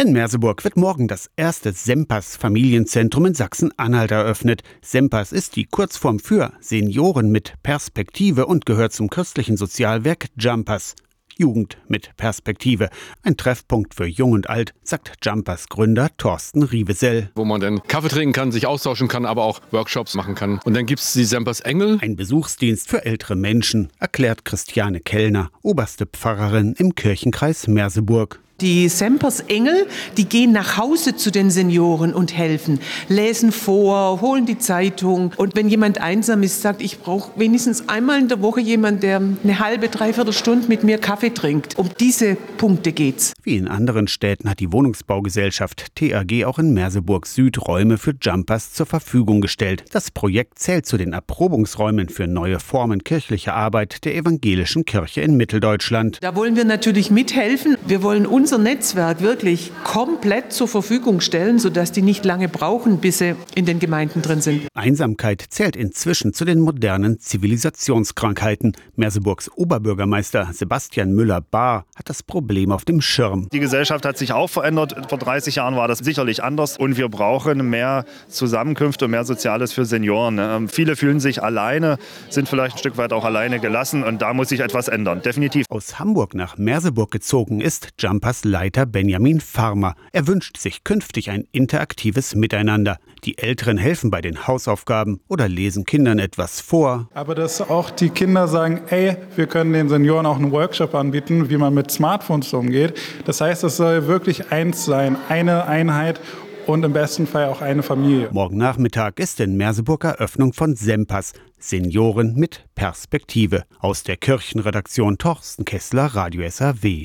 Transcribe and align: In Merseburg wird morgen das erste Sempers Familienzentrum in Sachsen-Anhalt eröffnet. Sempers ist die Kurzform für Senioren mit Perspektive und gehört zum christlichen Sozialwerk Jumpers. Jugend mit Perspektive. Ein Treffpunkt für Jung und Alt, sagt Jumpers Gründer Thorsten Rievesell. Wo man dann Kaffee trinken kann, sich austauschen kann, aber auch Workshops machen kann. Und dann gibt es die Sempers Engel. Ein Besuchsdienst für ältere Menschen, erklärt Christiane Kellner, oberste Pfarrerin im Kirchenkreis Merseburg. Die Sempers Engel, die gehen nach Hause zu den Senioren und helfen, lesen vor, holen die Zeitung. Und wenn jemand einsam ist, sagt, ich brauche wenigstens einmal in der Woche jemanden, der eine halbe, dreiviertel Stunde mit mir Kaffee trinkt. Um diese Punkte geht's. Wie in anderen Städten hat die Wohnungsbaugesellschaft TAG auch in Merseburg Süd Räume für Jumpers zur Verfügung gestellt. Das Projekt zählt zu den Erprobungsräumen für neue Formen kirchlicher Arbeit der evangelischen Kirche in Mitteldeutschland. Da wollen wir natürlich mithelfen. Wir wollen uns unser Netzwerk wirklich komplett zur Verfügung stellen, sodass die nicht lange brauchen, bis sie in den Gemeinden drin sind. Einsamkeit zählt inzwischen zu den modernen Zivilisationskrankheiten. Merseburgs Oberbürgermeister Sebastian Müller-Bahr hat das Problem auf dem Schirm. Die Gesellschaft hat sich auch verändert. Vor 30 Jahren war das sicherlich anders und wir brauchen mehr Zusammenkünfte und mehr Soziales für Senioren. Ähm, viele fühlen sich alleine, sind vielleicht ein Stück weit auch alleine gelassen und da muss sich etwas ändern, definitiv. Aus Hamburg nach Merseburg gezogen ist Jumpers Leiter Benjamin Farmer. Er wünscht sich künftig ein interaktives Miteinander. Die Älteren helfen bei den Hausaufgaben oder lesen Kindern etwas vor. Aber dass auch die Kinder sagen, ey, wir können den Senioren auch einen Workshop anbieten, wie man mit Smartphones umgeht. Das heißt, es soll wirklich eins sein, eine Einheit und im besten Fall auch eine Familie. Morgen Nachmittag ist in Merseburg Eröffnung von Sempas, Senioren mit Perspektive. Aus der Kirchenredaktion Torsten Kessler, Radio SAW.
In 0.00 0.14
Merseburg 0.14 0.64
wird 0.64 0.78
morgen 0.78 1.08
das 1.08 1.28
erste 1.36 1.72
Sempers 1.72 2.34
Familienzentrum 2.34 3.26
in 3.26 3.34
Sachsen-Anhalt 3.34 4.10
eröffnet. 4.10 4.62
Sempers 4.80 5.30
ist 5.30 5.56
die 5.56 5.66
Kurzform 5.66 6.20
für 6.20 6.54
Senioren 6.58 7.30
mit 7.30 7.52
Perspektive 7.62 8.46
und 8.46 8.64
gehört 8.64 8.94
zum 8.94 9.10
christlichen 9.10 9.58
Sozialwerk 9.58 10.28
Jumpers. 10.38 10.94
Jugend 11.36 11.76
mit 11.86 12.16
Perspektive. 12.16 12.88
Ein 13.22 13.36
Treffpunkt 13.36 13.94
für 13.94 14.06
Jung 14.06 14.32
und 14.32 14.48
Alt, 14.48 14.72
sagt 14.82 15.18
Jumpers 15.22 15.68
Gründer 15.68 16.08
Thorsten 16.16 16.62
Rievesell. 16.62 17.30
Wo 17.34 17.44
man 17.44 17.60
dann 17.60 17.82
Kaffee 17.82 18.08
trinken 18.08 18.32
kann, 18.32 18.52
sich 18.52 18.66
austauschen 18.66 19.06
kann, 19.06 19.26
aber 19.26 19.44
auch 19.44 19.60
Workshops 19.70 20.14
machen 20.14 20.34
kann. 20.34 20.60
Und 20.64 20.72
dann 20.72 20.86
gibt 20.86 21.02
es 21.02 21.12
die 21.12 21.26
Sempers 21.26 21.60
Engel. 21.60 21.98
Ein 22.00 22.16
Besuchsdienst 22.16 22.88
für 22.88 23.04
ältere 23.04 23.36
Menschen, 23.36 23.90
erklärt 23.98 24.46
Christiane 24.46 25.00
Kellner, 25.00 25.50
oberste 25.60 26.06
Pfarrerin 26.06 26.74
im 26.78 26.94
Kirchenkreis 26.94 27.68
Merseburg. 27.68 28.40
Die 28.60 28.90
Sempers 28.90 29.40
Engel, 29.40 29.86
die 30.18 30.26
gehen 30.26 30.52
nach 30.52 30.76
Hause 30.76 31.16
zu 31.16 31.30
den 31.30 31.50
Senioren 31.50 32.12
und 32.12 32.36
helfen, 32.36 32.78
lesen 33.08 33.52
vor, 33.52 34.20
holen 34.20 34.44
die 34.44 34.58
Zeitung. 34.58 35.32
Und 35.38 35.56
wenn 35.56 35.70
jemand 35.70 35.98
einsam 35.98 36.42
ist, 36.42 36.60
sagt, 36.60 36.82
ich 36.82 36.98
brauche 36.98 37.30
wenigstens 37.40 37.88
einmal 37.88 38.20
in 38.20 38.28
der 38.28 38.42
Woche 38.42 38.60
jemanden, 38.60 39.00
der 39.00 39.16
eine 39.16 39.58
halbe, 39.60 39.88
dreiviertel 39.88 40.34
Stunde 40.34 40.68
mit 40.68 40.84
mir 40.84 40.98
Kaffee 40.98 41.30
trinkt. 41.30 41.78
Um 41.78 41.88
diese 41.98 42.36
Punkte 42.58 42.92
geht's. 42.92 43.32
Wie 43.42 43.56
in 43.56 43.66
anderen 43.66 44.08
Städten 44.08 44.50
hat 44.50 44.60
die 44.60 44.72
Wohnungsbaugesellschaft 44.72 45.94
TAG 45.94 46.44
auch 46.44 46.58
in 46.58 46.74
Merseburg 46.74 47.26
Süd 47.26 47.66
Räume 47.66 47.96
für 47.96 48.12
Jumpers 48.20 48.74
zur 48.74 48.84
Verfügung 48.84 49.40
gestellt. 49.40 49.84
Das 49.92 50.10
Projekt 50.10 50.58
zählt 50.58 50.84
zu 50.84 50.98
den 50.98 51.14
Erprobungsräumen 51.14 52.10
für 52.10 52.26
neue 52.26 52.60
Formen 52.60 53.04
kirchlicher 53.04 53.54
Arbeit 53.54 54.04
der 54.04 54.14
evangelischen 54.16 54.84
Kirche 54.84 55.22
in 55.22 55.38
Mitteldeutschland. 55.38 56.18
Da 56.20 56.36
wollen 56.36 56.56
wir 56.56 56.66
natürlich 56.66 57.10
mithelfen. 57.10 57.78
Wir 57.86 58.02
wollen 58.02 58.26
uns 58.26 58.49
unser 58.50 58.64
Netzwerk 58.64 59.20
wirklich 59.20 59.70
komplett 59.84 60.52
zur 60.52 60.66
Verfügung 60.66 61.20
stellen, 61.20 61.60
sodass 61.60 61.92
die 61.92 62.02
nicht 62.02 62.24
lange 62.24 62.48
brauchen, 62.48 62.98
bis 62.98 63.18
sie 63.18 63.36
in 63.54 63.64
den 63.64 63.78
Gemeinden 63.78 64.22
drin 64.22 64.40
sind. 64.40 64.66
Einsamkeit 64.74 65.44
zählt 65.50 65.76
inzwischen 65.76 66.32
zu 66.32 66.44
den 66.44 66.58
modernen 66.58 67.20
Zivilisationskrankheiten. 67.20 68.72
Merseburgs 68.96 69.48
Oberbürgermeister 69.54 70.48
Sebastian 70.52 71.12
Müller-Bahr 71.12 71.84
hat 71.94 72.08
das 72.08 72.24
Problem 72.24 72.72
auf 72.72 72.84
dem 72.84 73.00
Schirm. 73.00 73.46
Die 73.52 73.60
Gesellschaft 73.60 74.04
hat 74.04 74.18
sich 74.18 74.32
auch 74.32 74.50
verändert. 74.50 74.96
Vor 75.08 75.18
30 75.18 75.54
Jahren 75.54 75.76
war 75.76 75.86
das 75.86 75.98
sicherlich 75.98 76.42
anders 76.42 76.76
und 76.76 76.96
wir 76.96 77.08
brauchen 77.08 77.70
mehr 77.70 78.04
Zusammenkünfte 78.26 79.04
und 79.04 79.12
mehr 79.12 79.24
Soziales 79.24 79.72
für 79.72 79.84
Senioren. 79.84 80.38
Ähm, 80.40 80.68
viele 80.68 80.96
fühlen 80.96 81.20
sich 81.20 81.40
alleine, 81.40 81.98
sind 82.30 82.48
vielleicht 82.48 82.74
ein 82.74 82.78
Stück 82.78 82.96
weit 82.96 83.12
auch 83.12 83.24
alleine 83.24 83.60
gelassen 83.60 84.02
und 84.02 84.22
da 84.22 84.34
muss 84.34 84.48
sich 84.48 84.58
etwas 84.58 84.88
ändern, 84.88 85.22
definitiv. 85.22 85.66
Aus 85.68 86.00
Hamburg 86.00 86.34
nach 86.34 86.58
Merseburg 86.58 87.12
gezogen 87.12 87.60
ist 87.60 87.90
Jumpers 88.00 88.39
Leiter 88.44 88.86
Benjamin 88.86 89.40
Farmer. 89.40 89.94
Er 90.12 90.26
wünscht 90.26 90.56
sich 90.56 90.84
künftig 90.84 91.30
ein 91.30 91.44
interaktives 91.52 92.34
Miteinander. 92.34 92.98
Die 93.24 93.38
Älteren 93.38 93.78
helfen 93.78 94.10
bei 94.10 94.20
den 94.20 94.46
Hausaufgaben 94.46 95.20
oder 95.28 95.48
lesen 95.48 95.84
Kindern 95.84 96.18
etwas 96.18 96.60
vor. 96.60 97.08
Aber 97.14 97.34
dass 97.34 97.60
auch 97.60 97.90
die 97.90 98.10
Kinder 98.10 98.48
sagen, 98.48 98.80
ey, 98.88 99.16
wir 99.36 99.46
können 99.46 99.72
den 99.72 99.88
Senioren 99.88 100.26
auch 100.26 100.36
einen 100.36 100.52
Workshop 100.52 100.94
anbieten, 100.94 101.50
wie 101.50 101.56
man 101.56 101.74
mit 101.74 101.90
Smartphones 101.90 102.52
umgeht. 102.52 102.94
Das 103.24 103.40
heißt, 103.40 103.64
es 103.64 103.76
soll 103.76 104.06
wirklich 104.06 104.50
eins 104.50 104.84
sein, 104.84 105.16
eine 105.28 105.66
Einheit 105.66 106.20
und 106.66 106.84
im 106.84 106.92
besten 106.92 107.26
Fall 107.26 107.46
auch 107.46 107.60
eine 107.60 107.82
Familie. 107.82 108.28
Morgen 108.32 108.56
Nachmittag 108.56 109.18
ist 109.18 109.40
in 109.40 109.56
Merseburg 109.56 110.04
Eröffnung 110.04 110.52
von 110.52 110.76
Sempas, 110.76 111.32
Senioren 111.58 112.34
mit 112.34 112.64
Perspektive. 112.74 113.64
Aus 113.78 114.02
der 114.02 114.16
Kirchenredaktion 114.16 115.18
Torsten 115.18 115.64
Kessler, 115.64 116.06
Radio 116.06 116.48
SAW. 116.48 116.98